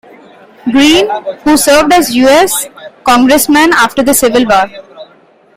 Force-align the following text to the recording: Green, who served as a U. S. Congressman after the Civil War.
Green, 0.71 1.07
who 1.43 1.55
served 1.55 1.93
as 1.93 2.09
a 2.09 2.13
U. 2.13 2.27
S. 2.27 2.67
Congressman 3.05 3.71
after 3.73 4.01
the 4.01 4.15
Civil 4.15 4.45
War. 4.47 4.65